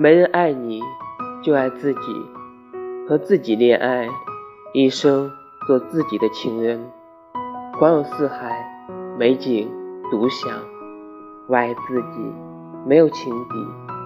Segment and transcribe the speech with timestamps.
[0.00, 0.80] 没人爱你，
[1.42, 2.00] 就爱自己。
[3.08, 4.08] 和自己恋爱，
[4.72, 5.28] 一生
[5.66, 6.88] 做自己的情人。
[7.80, 8.64] 环游四海，
[9.18, 9.68] 美景
[10.08, 10.52] 独享。
[11.48, 12.20] 我爱自己，
[12.86, 13.97] 没有情敌。